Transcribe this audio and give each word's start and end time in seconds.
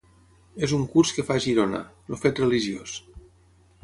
És 0.67 0.71
un 0.77 0.85
curs 0.93 1.11
que 1.17 1.25
fa 1.27 1.37
a 1.41 1.43
Girona: 1.43 1.81
“El 2.15 2.19
fet 2.23 2.41
religiós”. 2.45 2.97